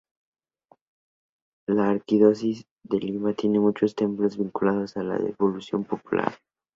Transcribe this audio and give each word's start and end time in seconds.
La 1.67 1.89
arquidiócesis 1.91 2.65
de 2.81 2.97
Lima 2.99 3.35
tiene 3.35 3.59
muchos 3.59 3.93
templos 3.93 4.35
vinculados 4.35 4.97
a 4.97 5.03
la 5.03 5.15
devoción 5.19 5.83
popular. 5.83 6.39